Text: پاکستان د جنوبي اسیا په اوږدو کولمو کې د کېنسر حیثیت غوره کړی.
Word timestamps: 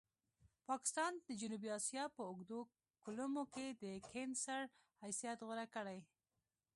پاکستان 0.69 1.11
د 1.27 1.29
جنوبي 1.41 1.69
اسیا 1.79 2.03
په 2.15 2.21
اوږدو 2.29 2.59
کولمو 3.03 3.43
کې 3.53 3.67
د 3.81 3.83
کېنسر 4.07 4.61
حیثیت 5.03 5.37
غوره 5.47 5.67
کړی. 5.75 5.99